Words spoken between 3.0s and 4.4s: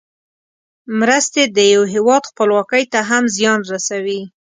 هم زیان رسوي.